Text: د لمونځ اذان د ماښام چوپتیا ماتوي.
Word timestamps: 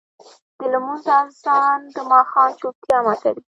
د 0.57 0.59
لمونځ 0.73 1.05
اذان 1.19 1.79
د 1.95 1.97
ماښام 2.11 2.49
چوپتیا 2.59 2.97
ماتوي. 3.05 3.41